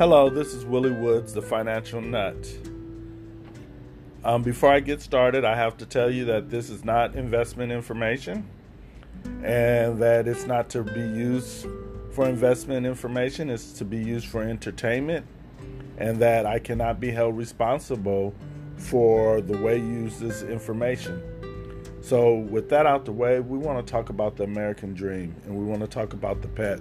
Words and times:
Hello, 0.00 0.30
this 0.30 0.54
is 0.54 0.64
Willie 0.64 0.92
Woods, 0.92 1.34
the 1.34 1.42
Financial 1.42 2.00
Nut. 2.00 2.34
Um, 4.24 4.42
before 4.42 4.72
I 4.72 4.80
get 4.80 5.02
started, 5.02 5.44
I 5.44 5.54
have 5.54 5.76
to 5.76 5.84
tell 5.84 6.10
you 6.10 6.24
that 6.24 6.48
this 6.48 6.70
is 6.70 6.86
not 6.86 7.16
investment 7.16 7.70
information 7.70 8.48
and 9.44 10.00
that 10.00 10.26
it's 10.26 10.46
not 10.46 10.70
to 10.70 10.84
be 10.84 11.02
used 11.02 11.66
for 12.12 12.26
investment 12.26 12.86
information, 12.86 13.50
it's 13.50 13.72
to 13.72 13.84
be 13.84 13.98
used 13.98 14.26
for 14.26 14.42
entertainment, 14.42 15.26
and 15.98 16.18
that 16.20 16.46
I 16.46 16.60
cannot 16.60 16.98
be 16.98 17.10
held 17.10 17.36
responsible 17.36 18.32
for 18.78 19.42
the 19.42 19.58
way 19.58 19.76
you 19.76 19.84
use 19.84 20.18
this 20.18 20.42
information. 20.42 21.22
So, 22.00 22.36
with 22.36 22.70
that 22.70 22.86
out 22.86 23.04
the 23.04 23.12
way, 23.12 23.40
we 23.40 23.58
want 23.58 23.86
to 23.86 23.92
talk 23.92 24.08
about 24.08 24.36
the 24.36 24.44
American 24.44 24.94
dream 24.94 25.36
and 25.44 25.54
we 25.54 25.66
want 25.66 25.82
to 25.82 25.86
talk 25.86 26.14
about 26.14 26.40
the 26.40 26.48
pet. 26.48 26.80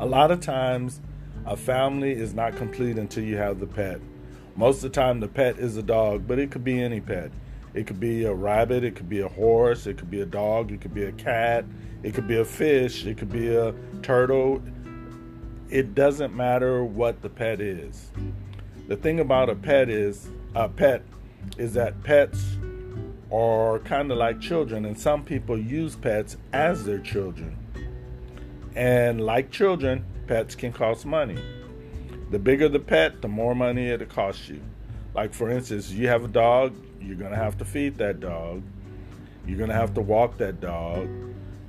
A 0.00 0.06
lot 0.06 0.32
of 0.32 0.40
times, 0.40 1.00
a 1.48 1.56
family 1.56 2.12
is 2.12 2.34
not 2.34 2.54
complete 2.56 2.98
until 2.98 3.24
you 3.24 3.38
have 3.38 3.58
the 3.58 3.66
pet. 3.66 4.00
Most 4.54 4.76
of 4.76 4.82
the 4.82 4.88
time, 4.90 5.18
the 5.18 5.28
pet 5.28 5.58
is 5.58 5.78
a 5.78 5.82
dog, 5.82 6.26
but 6.26 6.38
it 6.38 6.50
could 6.50 6.62
be 6.62 6.78
any 6.80 7.00
pet. 7.00 7.30
It 7.72 7.86
could 7.86 7.98
be 7.98 8.24
a 8.24 8.34
rabbit, 8.34 8.84
it 8.84 8.94
could 8.94 9.08
be 9.08 9.20
a 9.20 9.28
horse, 9.28 9.86
it 9.86 9.96
could 9.96 10.10
be 10.10 10.20
a 10.20 10.26
dog, 10.26 10.72
it 10.72 10.82
could 10.82 10.92
be 10.92 11.04
a 11.04 11.12
cat, 11.12 11.64
it 12.02 12.12
could 12.12 12.28
be 12.28 12.36
a 12.36 12.44
fish, 12.44 13.06
it 13.06 13.16
could 13.16 13.32
be 13.32 13.56
a 13.56 13.74
turtle. 14.02 14.62
It 15.70 15.94
doesn't 15.94 16.36
matter 16.36 16.84
what 16.84 17.22
the 17.22 17.30
pet 17.30 17.62
is. 17.62 18.10
The 18.86 18.96
thing 18.96 19.18
about 19.20 19.48
a 19.48 19.54
pet 19.54 19.88
is 19.88 20.28
a 20.54 20.68
pet 20.68 21.02
is 21.56 21.72
that 21.74 22.02
pets 22.02 22.58
are 23.32 23.78
kind 23.80 24.12
of 24.12 24.18
like 24.18 24.38
children, 24.38 24.84
and 24.84 24.98
some 24.98 25.24
people 25.24 25.56
use 25.56 25.96
pets 25.96 26.36
as 26.52 26.84
their 26.84 26.98
children. 26.98 27.56
And 28.74 29.22
like 29.22 29.50
children, 29.50 30.04
pets 30.28 30.54
can 30.54 30.72
cost 30.72 31.06
money. 31.06 31.42
The 32.30 32.38
bigger 32.38 32.68
the 32.68 32.78
pet, 32.78 33.22
the 33.22 33.28
more 33.28 33.54
money 33.54 33.88
it'll 33.88 34.06
cost 34.06 34.48
you. 34.48 34.60
Like, 35.14 35.32
for 35.32 35.50
instance, 35.50 35.90
you 35.90 36.06
have 36.08 36.24
a 36.24 36.28
dog, 36.28 36.76
you're 37.00 37.16
going 37.16 37.30
to 37.30 37.36
have 37.36 37.56
to 37.58 37.64
feed 37.64 37.96
that 37.98 38.20
dog, 38.20 38.62
you're 39.46 39.56
going 39.56 39.70
to 39.70 39.74
have 39.74 39.94
to 39.94 40.02
walk 40.02 40.36
that 40.38 40.60
dog. 40.60 41.08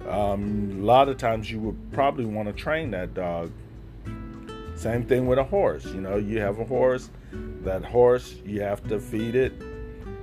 Um, 0.07 0.79
a 0.81 0.85
lot 0.85 1.07
of 1.07 1.17
times, 1.17 1.49
you 1.49 1.59
would 1.59 1.91
probably 1.93 2.25
want 2.25 2.47
to 2.47 2.53
train 2.53 2.91
that 2.91 3.13
dog. 3.13 3.51
Same 4.75 5.05
thing 5.05 5.27
with 5.27 5.39
a 5.39 5.43
horse. 5.43 5.85
You 5.85 6.01
know, 6.01 6.17
you 6.17 6.39
have 6.39 6.59
a 6.59 6.65
horse, 6.65 7.09
that 7.63 7.83
horse, 7.83 8.35
you 8.45 8.61
have 8.61 8.85
to 8.89 8.99
feed 8.99 9.35
it. 9.35 9.53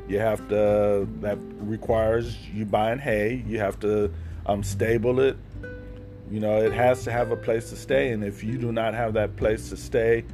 You 0.09 0.19
have 0.19 0.47
to, 0.49 1.09
that 1.21 1.39
requires 1.61 2.37
you 2.55 2.65
buying 2.65 2.99
hay. 2.99 3.45
You 3.47 3.59
have 3.59 3.81
to 3.81 4.13
um, 4.47 4.63
stable 4.63 5.21
it. 5.21 5.37
You 6.31 6.41
know, 6.41 6.57
it 6.59 6.73
has 6.73 7.05
to 7.05 7.13
have 7.13 7.31
a 7.31 7.37
place 7.37 7.71
to 7.71 7.77
stay, 7.77 8.11
and 8.11 8.25
if 8.25 8.43
you 8.43 8.59
do 8.59 8.73
not 8.73 8.95
have 8.95 9.13
that 9.15 9.37
place 9.37 9.69
to 9.71 9.77
stay, 9.77 10.25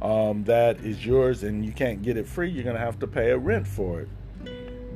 um, 0.00 0.44
that 0.44 0.80
is 0.80 1.04
yours, 1.04 1.42
and 1.42 1.64
you 1.64 1.72
can't 1.72 2.02
get 2.02 2.16
it 2.16 2.26
free. 2.26 2.50
You're 2.50 2.64
gonna 2.64 2.78
have 2.78 2.98
to 3.00 3.06
pay 3.06 3.30
a 3.30 3.38
rent 3.38 3.66
for 3.66 4.00
it. 4.00 4.08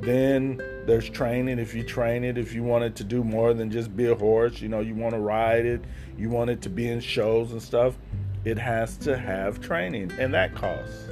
Then 0.00 0.56
there's 0.86 1.08
training. 1.08 1.58
If 1.58 1.74
you 1.74 1.82
train 1.82 2.24
it, 2.24 2.38
if 2.38 2.54
you 2.54 2.62
want 2.62 2.84
it 2.84 2.96
to 2.96 3.04
do 3.04 3.22
more 3.22 3.54
than 3.54 3.70
just 3.70 3.96
be 3.96 4.06
a 4.10 4.14
horse, 4.14 4.60
you 4.60 4.68
know, 4.68 4.80
you 4.80 4.94
want 4.94 5.14
to 5.14 5.20
ride 5.20 5.66
it, 5.66 5.82
you 6.16 6.30
want 6.30 6.50
it 6.50 6.62
to 6.62 6.70
be 6.70 6.88
in 6.88 7.00
shows 7.00 7.52
and 7.52 7.62
stuff, 7.62 7.94
it 8.44 8.58
has 8.58 8.96
to 8.98 9.16
have 9.16 9.60
training, 9.60 10.12
and 10.18 10.32
that 10.34 10.54
costs. 10.54 11.08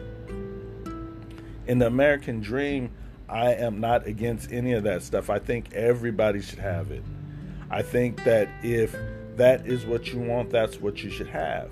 In 1.67 1.79
the 1.79 1.87
American 1.87 2.41
dream, 2.41 2.91
I 3.29 3.55
am 3.55 3.81
not 3.81 4.07
against 4.07 4.53
any 4.53 4.73
of 4.73 4.85
that 4.85 5.03
stuff. 5.03 5.31
I 5.31 5.39
think 5.39 5.73
everybody 5.73 6.43
should 6.43 6.59
have 6.59 6.91
it. 6.91 7.03
I 7.71 7.83
think 7.83 8.23
that 8.25 8.49
if 8.63 8.95
that 9.37 9.67
is 9.67 9.85
what 9.85 10.13
you 10.13 10.19
want, 10.19 10.51
that's 10.51 10.81
what 10.81 11.03
you 11.03 11.11
should 11.11 11.29
have. 11.29 11.71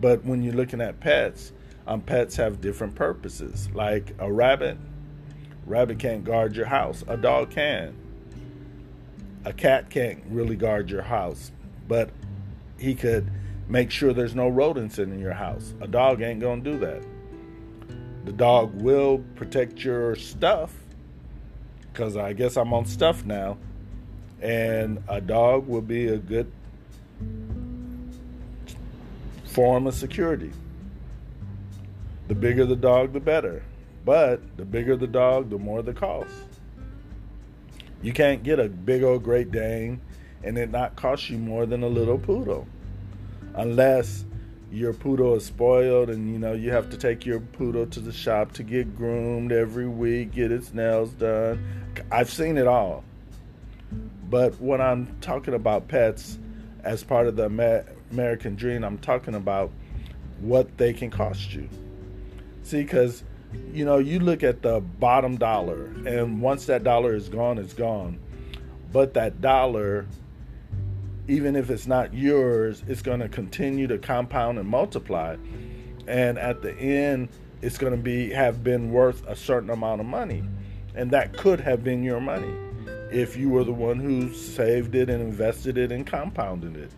But 0.00 0.24
when 0.24 0.42
you're 0.42 0.54
looking 0.54 0.80
at 0.80 1.00
pets, 1.00 1.52
um, 1.86 2.00
pets 2.00 2.36
have 2.36 2.60
different 2.60 2.94
purposes. 2.94 3.68
Like 3.72 4.14
a 4.18 4.30
rabbit, 4.30 4.76
rabbit 5.64 5.98
can't 5.98 6.24
guard 6.24 6.56
your 6.56 6.66
house. 6.66 7.04
A 7.08 7.16
dog 7.16 7.50
can. 7.50 7.96
A 9.44 9.52
cat 9.52 9.90
can't 9.90 10.22
really 10.28 10.56
guard 10.56 10.90
your 10.90 11.02
house, 11.02 11.52
but 11.86 12.10
he 12.78 12.94
could 12.94 13.30
make 13.68 13.90
sure 13.90 14.12
there's 14.12 14.34
no 14.34 14.48
rodents 14.48 14.98
in 14.98 15.18
your 15.18 15.32
house. 15.32 15.72
A 15.80 15.86
dog 15.86 16.20
ain't 16.20 16.40
gonna 16.40 16.62
do 16.62 16.78
that. 16.78 17.02
The 18.24 18.32
dog 18.32 18.82
will 18.82 19.18
protect 19.36 19.84
your 19.84 20.16
stuff, 20.16 20.74
because 21.92 22.16
I 22.16 22.32
guess 22.32 22.56
I'm 22.56 22.74
on 22.74 22.86
stuff 22.86 23.24
now 23.24 23.56
and 24.40 25.02
a 25.08 25.20
dog 25.20 25.66
will 25.66 25.82
be 25.82 26.08
a 26.08 26.18
good 26.18 26.50
form 29.44 29.86
of 29.86 29.94
security. 29.94 30.52
The 32.28 32.34
bigger 32.34 32.66
the 32.66 32.76
dog, 32.76 33.12
the 33.12 33.20
better. 33.20 33.62
But 34.04 34.56
the 34.56 34.64
bigger 34.64 34.96
the 34.96 35.06
dog, 35.06 35.50
the 35.50 35.58
more 35.58 35.82
the 35.82 35.94
cost. 35.94 36.30
You 38.02 38.12
can't 38.12 38.42
get 38.42 38.60
a 38.60 38.68
big 38.68 39.02
old 39.02 39.24
Great 39.24 39.50
Dane 39.50 40.00
and 40.44 40.58
it 40.58 40.70
not 40.70 40.94
cost 40.94 41.28
you 41.30 41.38
more 41.38 41.66
than 41.66 41.82
a 41.82 41.88
little 41.88 42.18
poodle. 42.18 42.66
Unless 43.54 44.24
your 44.70 44.92
poodle 44.92 45.34
is 45.34 45.44
spoiled 45.44 46.10
and 46.10 46.30
you 46.30 46.38
know 46.38 46.52
you 46.52 46.70
have 46.70 46.90
to 46.90 46.96
take 46.96 47.24
your 47.24 47.40
poodle 47.40 47.86
to 47.86 48.00
the 48.00 48.12
shop 48.12 48.52
to 48.52 48.62
get 48.62 48.96
groomed 48.96 49.50
every 49.52 49.88
week, 49.88 50.32
get 50.32 50.52
its 50.52 50.74
nails 50.74 51.10
done. 51.12 51.64
I've 52.10 52.30
seen 52.30 52.58
it 52.58 52.66
all. 52.66 53.02
But 54.28 54.60
when 54.60 54.80
I'm 54.80 55.16
talking 55.20 55.54
about 55.54 55.88
pets 55.88 56.38
as 56.82 57.04
part 57.04 57.26
of 57.26 57.36
the 57.36 57.46
American 58.10 58.56
dream, 58.56 58.84
I'm 58.84 58.98
talking 58.98 59.34
about 59.34 59.70
what 60.40 60.76
they 60.78 60.92
can 60.92 61.10
cost 61.10 61.52
you. 61.54 61.68
See, 62.62 62.82
because 62.82 63.22
you 63.72 63.84
know, 63.84 63.98
you 63.98 64.18
look 64.18 64.42
at 64.42 64.62
the 64.62 64.80
bottom 64.80 65.36
dollar, 65.36 65.86
and 66.06 66.40
once 66.40 66.66
that 66.66 66.82
dollar 66.82 67.14
is 67.14 67.28
gone, 67.28 67.58
it's 67.58 67.72
gone. 67.72 68.18
But 68.92 69.14
that 69.14 69.40
dollar, 69.40 70.06
even 71.28 71.56
if 71.56 71.70
it's 71.70 71.86
not 71.86 72.12
yours, 72.12 72.82
it's 72.86 73.02
going 73.02 73.20
to 73.20 73.28
continue 73.28 73.86
to 73.86 73.98
compound 73.98 74.58
and 74.58 74.68
multiply. 74.68 75.36
And 76.06 76.38
at 76.38 76.62
the 76.62 76.74
end, 76.74 77.28
it's 77.62 77.78
going 77.78 77.92
to 77.92 78.02
be 78.02 78.30
have 78.30 78.62
been 78.64 78.90
worth 78.90 79.26
a 79.26 79.36
certain 79.36 79.70
amount 79.70 80.00
of 80.00 80.06
money, 80.06 80.42
and 80.94 81.10
that 81.12 81.36
could 81.36 81.60
have 81.60 81.84
been 81.84 82.02
your 82.02 82.20
money 82.20 82.65
if 83.16 83.34
you 83.34 83.48
were 83.48 83.64
the 83.64 83.72
one 83.72 83.98
who 83.98 84.30
saved 84.34 84.94
it 84.94 85.08
and 85.08 85.22
invested 85.22 85.78
it 85.78 85.90
and 85.90 86.06
compounded 86.06 86.76
it. 86.76 86.90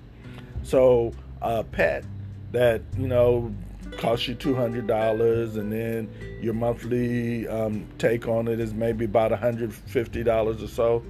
So 0.64 1.12
a 1.40 1.62
pet 1.62 2.04
that 2.50 2.82
you 2.96 3.06
know 3.06 3.54
costs 3.96 4.26
you 4.26 4.34
two 4.34 4.54
hundred 4.54 4.88
dollars, 4.88 5.56
and 5.56 5.72
then 5.72 6.10
your 6.42 6.54
monthly 6.54 7.46
um, 7.46 7.86
take 7.98 8.26
on 8.26 8.48
it 8.48 8.58
is 8.58 8.74
maybe 8.74 9.04
about 9.04 9.30
hundred 9.30 9.72
fifty 9.72 10.24
dollars 10.24 10.60
or 10.60 10.66
so. 10.66 11.04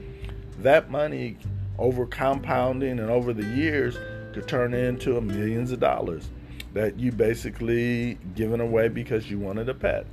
That 0.59 0.91
money, 0.91 1.39
over 1.79 2.05
compounding 2.05 2.99
and 2.99 3.09
over 3.09 3.33
the 3.33 3.47
years, 3.57 3.97
could 4.35 4.47
turn 4.47 4.75
into 4.75 5.19
millions 5.23 5.73
of 5.73 5.81
dollars 5.81 6.29
that 6.75 6.99
you 6.99 7.13
basically 7.13 8.19
given 8.35 8.61
away 8.61 8.89
because 8.89 9.31
you 9.31 9.39
wanted 9.39 9.71
a 9.71 9.75
pet. 9.75 10.07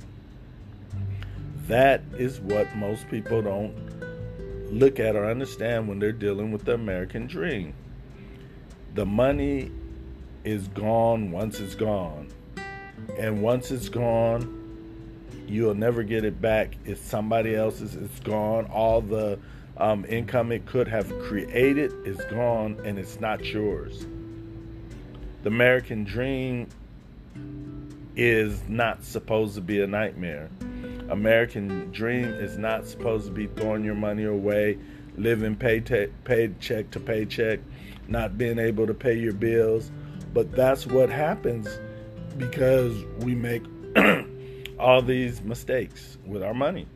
That 1.68 2.02
is 2.16 2.40
what 2.40 2.74
most 2.76 3.08
people 3.10 3.42
don't 3.42 3.85
look 4.70 5.00
at 5.00 5.16
or 5.16 5.28
understand 5.28 5.88
when 5.88 5.98
they're 5.98 6.12
dealing 6.12 6.52
with 6.52 6.64
the 6.64 6.74
American 6.74 7.26
dream. 7.26 7.74
The 8.94 9.06
money 9.06 9.70
is 10.44 10.68
gone 10.68 11.30
once 11.30 11.60
it's 11.60 11.74
gone. 11.74 12.28
And 13.18 13.42
once 13.42 13.70
it's 13.70 13.88
gone, 13.88 14.56
you'll 15.46 15.74
never 15.74 16.02
get 16.02 16.24
it 16.24 16.40
back. 16.40 16.76
It's 16.84 17.00
somebody 17.00 17.54
else's, 17.54 17.94
it's 17.94 18.20
gone. 18.20 18.66
All 18.66 19.00
the 19.00 19.38
um, 19.76 20.04
income 20.08 20.52
it 20.52 20.66
could 20.66 20.88
have 20.88 21.08
created 21.20 21.92
is 22.06 22.16
gone 22.30 22.78
and 22.84 22.98
it's 22.98 23.20
not 23.20 23.44
yours. 23.44 24.06
The 25.42 25.48
American 25.48 26.04
dream 26.04 26.68
is 28.16 28.62
not 28.68 29.04
supposed 29.04 29.54
to 29.56 29.60
be 29.60 29.82
a 29.82 29.86
nightmare. 29.86 30.48
American 31.10 31.90
dream 31.92 32.24
is 32.24 32.58
not 32.58 32.86
supposed 32.86 33.26
to 33.26 33.32
be 33.32 33.46
throwing 33.46 33.84
your 33.84 33.94
money 33.94 34.24
away, 34.24 34.78
living 35.16 35.56
paycheck 35.56 36.10
paycheck 36.24 36.90
to 36.90 37.00
paycheck, 37.00 37.60
not 38.08 38.36
being 38.36 38.58
able 38.58 38.86
to 38.86 38.94
pay 38.94 39.14
your 39.14 39.32
bills. 39.32 39.90
But 40.34 40.52
that's 40.52 40.86
what 40.86 41.08
happens 41.08 41.68
because 42.36 42.94
we 43.20 43.34
make 43.34 43.62
all 44.78 45.00
these 45.00 45.40
mistakes 45.42 46.18
with 46.26 46.42
our 46.42 46.54
money. 46.54 46.86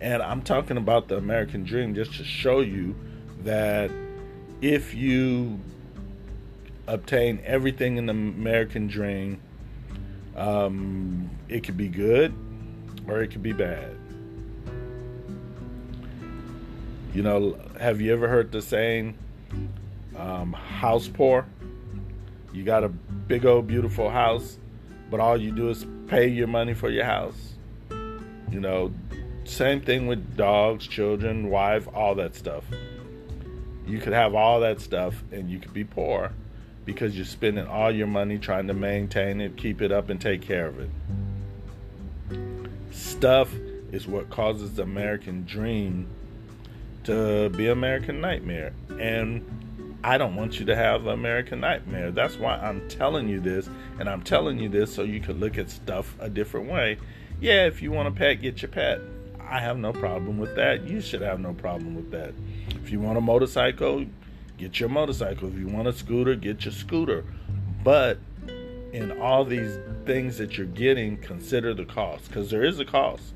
And 0.00 0.22
I'm 0.22 0.42
talking 0.42 0.76
about 0.76 1.08
the 1.08 1.16
American 1.16 1.64
dream 1.64 1.94
just 1.94 2.14
to 2.16 2.24
show 2.24 2.60
you 2.60 2.94
that 3.42 3.90
if 4.60 4.94
you 4.94 5.58
obtain 6.86 7.40
everything 7.44 7.96
in 7.96 8.06
the 8.06 8.12
American 8.12 8.86
dream, 8.86 9.40
um, 10.36 11.30
it 11.48 11.64
could 11.64 11.76
be 11.76 11.88
good 11.88 12.34
or 13.08 13.22
it 13.22 13.28
could 13.28 13.42
be 13.42 13.52
bad. 13.52 13.96
You 17.12 17.22
know, 17.22 17.56
have 17.78 18.00
you 18.00 18.12
ever 18.12 18.26
heard 18.26 18.50
the 18.50 18.60
saying, 18.60 19.16
um, 20.16 20.52
house 20.52 21.06
poor? 21.06 21.46
You 22.52 22.64
got 22.64 22.82
a 22.82 22.88
big 22.88 23.46
old 23.46 23.66
beautiful 23.66 24.10
house, 24.10 24.58
but 25.10 25.20
all 25.20 25.40
you 25.40 25.52
do 25.52 25.68
is 25.70 25.86
pay 26.08 26.26
your 26.26 26.48
money 26.48 26.74
for 26.74 26.90
your 26.90 27.04
house. 27.04 27.54
You 28.50 28.60
know, 28.60 28.92
same 29.44 29.80
thing 29.80 30.06
with 30.06 30.36
dogs, 30.36 30.86
children, 30.86 31.50
wife, 31.50 31.86
all 31.94 32.14
that 32.16 32.34
stuff. 32.34 32.64
You 33.86 33.98
could 33.98 34.12
have 34.12 34.34
all 34.34 34.60
that 34.60 34.80
stuff 34.80 35.22
and 35.30 35.50
you 35.50 35.58
could 35.58 35.74
be 35.74 35.84
poor 35.84 36.32
because 36.84 37.16
you're 37.16 37.24
spending 37.24 37.66
all 37.66 37.90
your 37.90 38.06
money 38.06 38.38
trying 38.38 38.66
to 38.66 38.74
maintain 38.74 39.40
it, 39.40 39.56
keep 39.56 39.80
it 39.80 39.90
up, 39.90 40.10
and 40.10 40.20
take 40.20 40.42
care 40.42 40.66
of 40.66 40.78
it. 40.78 40.90
Stuff 42.90 43.52
is 43.92 44.06
what 44.06 44.30
causes 44.30 44.74
the 44.74 44.82
American 44.82 45.44
dream 45.44 46.06
to 47.04 47.48
be 47.50 47.68
American 47.68 48.20
nightmare. 48.20 48.72
And 48.98 49.44
I 50.02 50.18
don't 50.18 50.36
want 50.36 50.58
you 50.58 50.66
to 50.66 50.76
have 50.76 51.06
American 51.06 51.60
nightmare. 51.60 52.10
That's 52.10 52.36
why 52.36 52.56
I'm 52.56 52.86
telling 52.88 53.28
you 53.28 53.40
this, 53.40 53.68
and 53.98 54.08
I'm 54.08 54.22
telling 54.22 54.58
you 54.58 54.68
this 54.68 54.94
so 54.94 55.02
you 55.02 55.20
can 55.20 55.40
look 55.40 55.56
at 55.56 55.70
stuff 55.70 56.14
a 56.20 56.28
different 56.28 56.70
way. 56.70 56.98
Yeah, 57.40 57.66
if 57.66 57.82
you 57.82 57.90
want 57.90 58.08
a 58.08 58.10
pet, 58.10 58.42
get 58.42 58.62
your 58.62 58.70
pet. 58.70 59.00
I 59.40 59.60
have 59.60 59.78
no 59.78 59.92
problem 59.92 60.38
with 60.38 60.56
that. 60.56 60.86
You 60.86 61.00
should 61.00 61.20
have 61.20 61.40
no 61.40 61.52
problem 61.52 61.94
with 61.94 62.10
that. 62.10 62.34
If 62.82 62.90
you 62.90 63.00
want 63.00 63.18
a 63.18 63.20
motorcycle, 63.20 64.04
get 64.64 64.80
your 64.80 64.88
motorcycle. 64.88 65.46
If 65.48 65.58
you 65.58 65.68
want 65.68 65.88
a 65.88 65.92
scooter, 65.92 66.34
get 66.34 66.64
your 66.64 66.72
scooter. 66.72 67.22
But 67.82 68.16
in 68.94 69.20
all 69.20 69.44
these 69.44 69.78
things 70.06 70.38
that 70.38 70.56
you're 70.56 70.66
getting, 70.66 71.18
consider 71.18 71.74
the 71.74 71.84
cost 71.84 72.28
because 72.28 72.50
there 72.50 72.64
is 72.64 72.80
a 72.80 72.84
cost. 72.86 73.34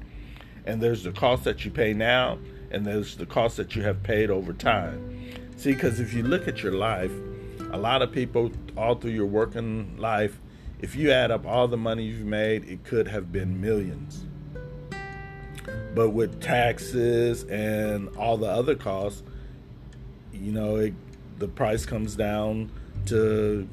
And 0.64 0.82
there's 0.82 1.02
the 1.02 1.12
cost 1.12 1.44
that 1.44 1.66
you 1.66 1.70
pay 1.70 1.92
now, 1.92 2.38
and 2.70 2.86
there's 2.86 3.14
the 3.16 3.26
cost 3.26 3.58
that 3.58 3.76
you 3.76 3.82
have 3.82 4.02
paid 4.02 4.30
over 4.30 4.54
time. 4.54 5.20
See, 5.56 5.74
because 5.74 6.00
if 6.00 6.14
you 6.14 6.22
look 6.22 6.48
at 6.48 6.62
your 6.62 6.72
life, 6.72 7.12
a 7.72 7.78
lot 7.78 8.00
of 8.00 8.10
people 8.10 8.50
all 8.74 8.94
through 8.94 9.10
your 9.10 9.26
working 9.26 9.98
life, 9.98 10.40
if 10.80 10.96
you 10.96 11.10
add 11.10 11.30
up 11.30 11.44
all 11.44 11.68
the 11.68 11.76
money 11.76 12.04
you've 12.04 12.24
made, 12.24 12.64
it 12.64 12.84
could 12.84 13.06
have 13.06 13.30
been 13.30 13.60
millions. 13.60 14.24
But 15.94 16.10
with 16.10 16.40
taxes 16.40 17.44
and 17.44 18.08
all 18.16 18.38
the 18.38 18.48
other 18.48 18.74
costs, 18.74 19.22
you 20.32 20.52
know, 20.52 20.76
it, 20.76 20.94
the 21.38 21.48
price 21.48 21.86
comes 21.86 22.16
down 22.16 22.70
to, 23.06 23.68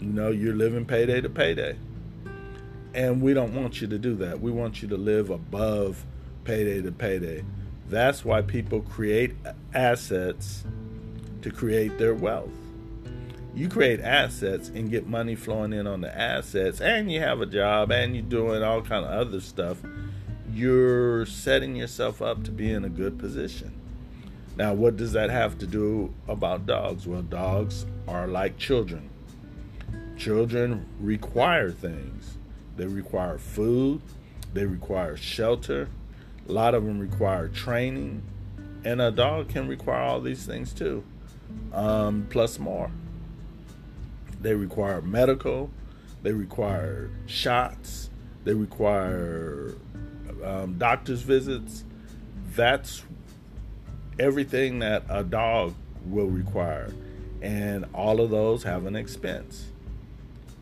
you 0.00 0.06
know, 0.06 0.30
you're 0.30 0.54
living 0.54 0.84
payday 0.84 1.20
to 1.20 1.28
payday. 1.28 1.76
And 2.94 3.22
we 3.22 3.32
don't 3.34 3.54
want 3.54 3.80
you 3.80 3.86
to 3.88 3.98
do 3.98 4.14
that. 4.16 4.40
We 4.40 4.50
want 4.50 4.82
you 4.82 4.88
to 4.88 4.96
live 4.96 5.30
above 5.30 6.04
payday 6.44 6.82
to 6.82 6.92
payday. 6.92 7.44
That's 7.88 8.24
why 8.24 8.42
people 8.42 8.80
create 8.80 9.34
assets 9.74 10.64
to 11.42 11.50
create 11.50 11.98
their 11.98 12.14
wealth. 12.14 12.50
You 13.54 13.68
create 13.68 14.00
assets 14.00 14.68
and 14.70 14.90
get 14.90 15.06
money 15.06 15.34
flowing 15.34 15.74
in 15.74 15.86
on 15.86 16.00
the 16.00 16.18
assets, 16.18 16.80
and 16.80 17.12
you 17.12 17.20
have 17.20 17.42
a 17.42 17.46
job, 17.46 17.92
and 17.92 18.14
you're 18.14 18.24
doing 18.24 18.62
all 18.62 18.80
kind 18.80 19.04
of 19.04 19.10
other 19.10 19.40
stuff. 19.40 19.76
You're 20.50 21.26
setting 21.26 21.76
yourself 21.76 22.22
up 22.22 22.44
to 22.44 22.50
be 22.50 22.72
in 22.72 22.84
a 22.84 22.88
good 22.88 23.18
position. 23.18 23.81
Now, 24.56 24.74
what 24.74 24.96
does 24.96 25.12
that 25.12 25.30
have 25.30 25.58
to 25.58 25.66
do 25.66 26.12
about 26.28 26.66
dogs? 26.66 27.06
Well, 27.06 27.22
dogs 27.22 27.86
are 28.06 28.26
like 28.26 28.58
children. 28.58 29.08
Children 30.18 30.86
require 31.00 31.70
things. 31.70 32.36
They 32.76 32.86
require 32.86 33.38
food, 33.38 34.02
they 34.54 34.64
require 34.64 35.16
shelter, 35.16 35.88
a 36.48 36.52
lot 36.52 36.74
of 36.74 36.84
them 36.84 36.98
require 36.98 37.48
training, 37.48 38.22
and 38.84 39.00
a 39.00 39.10
dog 39.10 39.48
can 39.48 39.68
require 39.68 40.00
all 40.00 40.20
these 40.20 40.46
things 40.46 40.72
too 40.72 41.04
um, 41.72 42.26
plus 42.30 42.58
more. 42.58 42.90
They 44.40 44.54
require 44.54 45.00
medical, 45.00 45.70
they 46.22 46.32
require 46.32 47.10
shots, 47.26 48.10
they 48.44 48.54
require 48.54 49.74
um, 50.44 50.78
doctor's 50.78 51.22
visits. 51.22 51.84
That's 52.54 53.04
everything 54.18 54.80
that 54.80 55.04
a 55.08 55.22
dog 55.24 55.74
will 56.06 56.26
require. 56.26 56.92
And 57.40 57.86
all 57.92 58.20
of 58.20 58.30
those 58.30 58.62
have 58.62 58.86
an 58.86 58.96
expense. 58.96 59.66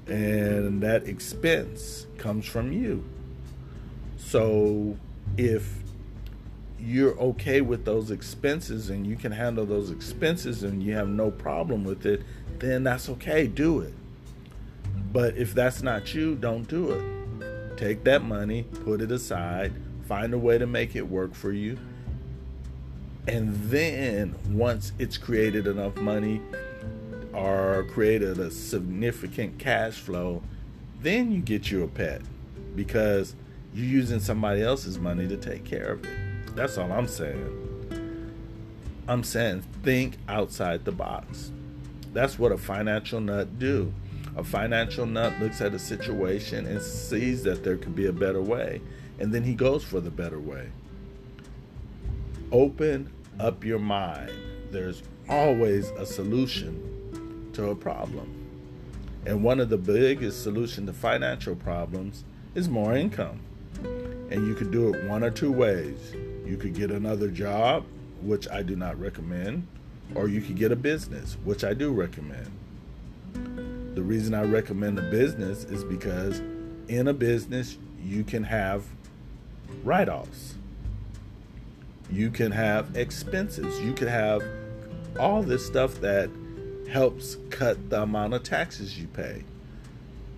And 0.06 0.82
that 0.82 1.06
expense 1.06 2.06
comes 2.18 2.46
from 2.46 2.72
you. 2.72 3.04
So 4.16 4.96
if 5.36 5.72
you're 6.78 7.18
okay 7.18 7.60
with 7.60 7.84
those 7.84 8.10
expenses 8.10 8.90
and 8.90 9.06
you 9.06 9.16
can 9.16 9.32
handle 9.32 9.66
those 9.66 9.90
expenses 9.90 10.62
and 10.62 10.82
you 10.82 10.94
have 10.94 11.08
no 11.08 11.30
problem 11.30 11.84
with 11.84 12.06
it, 12.06 12.22
then 12.58 12.84
that's 12.84 13.08
okay. 13.08 13.46
Do 13.46 13.80
it. 13.80 13.94
But 15.12 15.36
if 15.36 15.54
that's 15.54 15.82
not 15.82 16.14
you, 16.14 16.36
don't 16.36 16.66
do 16.68 16.90
it. 16.92 17.76
Take 17.76 18.04
that 18.04 18.22
money, 18.22 18.64
put 18.84 19.00
it 19.00 19.10
aside, 19.10 19.72
find 20.06 20.34
a 20.34 20.38
way 20.38 20.58
to 20.58 20.66
make 20.66 20.94
it 20.96 21.02
work 21.02 21.34
for 21.34 21.52
you. 21.52 21.78
And 23.26 23.54
then 23.70 24.34
once 24.50 24.92
it's 24.98 25.18
created 25.18 25.66
enough 25.66 25.96
money 25.96 26.40
or 27.32 27.86
created 27.92 28.38
a 28.38 28.50
significant 28.50 29.58
cash 29.58 29.94
flow, 29.94 30.42
then 31.00 31.30
you 31.30 31.40
get 31.40 31.70
you 31.70 31.84
a 31.84 31.88
pet 31.88 32.22
because 32.74 33.34
you're 33.72 33.86
using 33.86 34.20
somebody 34.20 34.62
else's 34.62 34.98
money 34.98 35.28
to 35.28 35.36
take 35.36 35.64
care 35.64 35.92
of 35.92 36.04
it. 36.04 36.56
That's 36.56 36.76
all 36.76 36.90
I'm 36.90 37.06
saying. 37.06 37.66
I'm 39.06 39.22
saying 39.24 39.62
think 39.82 40.16
outside 40.28 40.84
the 40.84 40.92
box. 40.92 41.52
That's 42.12 42.38
what 42.38 42.52
a 42.52 42.58
financial 42.58 43.20
nut 43.20 43.58
do. 43.58 43.92
A 44.36 44.44
financial 44.44 45.06
nut 45.06 45.32
looks 45.40 45.60
at 45.60 45.74
a 45.74 45.78
situation 45.78 46.66
and 46.66 46.80
sees 46.80 47.42
that 47.42 47.64
there 47.64 47.76
could 47.76 47.94
be 47.94 48.06
a 48.06 48.12
better 48.12 48.40
way, 48.40 48.80
and 49.18 49.32
then 49.32 49.42
he 49.42 49.54
goes 49.54 49.84
for 49.84 50.00
the 50.00 50.10
better 50.10 50.38
way. 50.38 50.68
Open 52.52 53.12
up 53.38 53.64
your 53.64 53.78
mind. 53.78 54.32
There's 54.72 55.04
always 55.28 55.90
a 55.90 56.04
solution 56.04 57.50
to 57.52 57.70
a 57.70 57.76
problem. 57.76 58.40
And 59.24 59.44
one 59.44 59.60
of 59.60 59.68
the 59.68 59.76
biggest 59.76 60.42
solutions 60.42 60.88
to 60.88 60.92
financial 60.92 61.54
problems 61.54 62.24
is 62.56 62.68
more 62.68 62.96
income. 62.96 63.40
And 63.84 64.48
you 64.48 64.54
could 64.54 64.72
do 64.72 64.92
it 64.92 65.04
one 65.04 65.22
or 65.22 65.30
two 65.30 65.52
ways. 65.52 66.12
You 66.44 66.56
could 66.56 66.74
get 66.74 66.90
another 66.90 67.28
job, 67.28 67.84
which 68.20 68.48
I 68.48 68.62
do 68.62 68.74
not 68.74 68.98
recommend, 68.98 69.68
or 70.16 70.26
you 70.26 70.40
could 70.40 70.56
get 70.56 70.72
a 70.72 70.76
business, 70.76 71.36
which 71.44 71.62
I 71.62 71.72
do 71.72 71.92
recommend. 71.92 72.50
The 73.94 74.02
reason 74.02 74.34
I 74.34 74.42
recommend 74.42 74.98
a 74.98 75.02
business 75.02 75.62
is 75.64 75.84
because 75.84 76.40
in 76.88 77.06
a 77.06 77.14
business, 77.14 77.78
you 78.02 78.24
can 78.24 78.42
have 78.42 78.84
write 79.84 80.08
offs, 80.08 80.54
you 82.12 82.30
can 82.30 82.52
have 82.52 82.96
expenses, 82.96 83.80
you 83.80 83.92
can 83.92 84.08
have 84.08 84.42
all 85.18 85.42
this 85.42 85.66
stuff 85.66 86.00
that 86.00 86.30
helps 86.88 87.36
cut 87.50 87.90
the 87.90 88.02
amount 88.02 88.34
of 88.34 88.42
taxes 88.42 88.98
you 88.98 89.06
pay. 89.08 89.44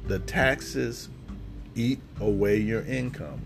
The 0.06 0.18
taxes 0.18 1.08
eat 1.74 2.00
away 2.20 2.58
your 2.58 2.82
income. 2.82 3.40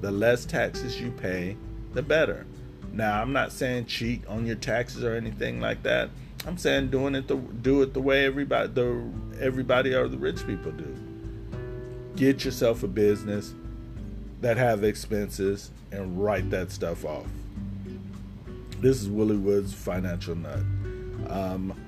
The 0.00 0.10
less 0.10 0.44
taxes 0.44 1.00
you 1.00 1.10
pay, 1.10 1.56
the 1.92 2.02
better. 2.02 2.46
Now, 2.92 3.20
I'm 3.20 3.32
not 3.32 3.52
saying 3.52 3.86
cheat 3.86 4.26
on 4.26 4.46
your 4.46 4.56
taxes 4.56 5.04
or 5.04 5.14
anything 5.14 5.60
like 5.60 5.82
that. 5.82 6.10
I'm 6.46 6.56
saying 6.56 6.88
doing 6.90 7.14
it 7.14 7.28
the 7.28 7.36
do 7.36 7.82
it 7.82 7.92
the 7.92 8.00
way 8.00 8.24
everybody 8.24 8.68
the 8.68 9.04
everybody 9.38 9.92
or 9.94 10.08
the 10.08 10.16
rich 10.16 10.46
people 10.46 10.72
do. 10.72 10.96
Get 12.16 12.44
yourself 12.44 12.82
a 12.82 12.88
business 12.88 13.54
that 14.40 14.56
have 14.56 14.82
expenses 14.82 15.70
and 15.92 16.22
write 16.22 16.48
that 16.50 16.72
stuff 16.72 17.04
off. 17.04 17.26
This 18.80 19.02
is 19.02 19.10
Willie 19.10 19.36
Woods 19.36 19.74
Financial 19.74 20.34
Nut. 20.34 20.60
Um, 21.28 21.78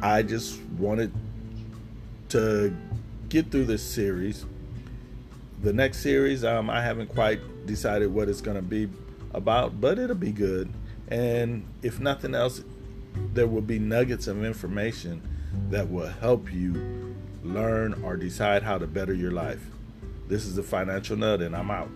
I 0.00 0.22
just 0.22 0.62
wanted 0.78 1.12
to 2.28 2.72
get 3.28 3.50
through 3.50 3.64
this 3.64 3.82
series. 3.82 4.46
The 5.62 5.72
next 5.72 5.98
series, 5.98 6.44
um, 6.44 6.70
I 6.70 6.80
haven't 6.80 7.08
quite 7.08 7.66
decided 7.66 8.14
what 8.14 8.28
it's 8.28 8.40
going 8.40 8.54
to 8.54 8.62
be 8.62 8.88
about, 9.34 9.80
but 9.80 9.98
it'll 9.98 10.14
be 10.14 10.30
good. 10.30 10.72
And 11.08 11.66
if 11.82 11.98
nothing 11.98 12.36
else, 12.36 12.62
there 13.34 13.48
will 13.48 13.60
be 13.60 13.80
nuggets 13.80 14.28
of 14.28 14.44
information 14.44 15.20
that 15.70 15.90
will 15.90 16.06
help 16.06 16.52
you 16.52 17.16
learn 17.42 18.00
or 18.04 18.16
decide 18.16 18.62
how 18.62 18.78
to 18.78 18.86
better 18.86 19.12
your 19.12 19.32
life. 19.32 19.66
This 20.28 20.46
is 20.46 20.54
the 20.54 20.62
Financial 20.62 21.16
Nut, 21.16 21.42
and 21.42 21.56
I'm 21.56 21.72
out. 21.72 21.90